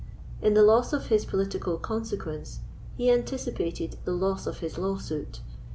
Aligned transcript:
In 0.41 0.55
the 0.55 0.63
loss 0.63 0.93
of 0.93 1.09
his 1.09 1.25
political 1.25 1.77
consequence, 1.77 2.61
he 2.97 3.11
anticipated 3.11 3.97
the 4.03 4.13
loss 4.13 4.47
of 4.47 4.57
his 4.57 4.79
lawsuit. 4.79 5.41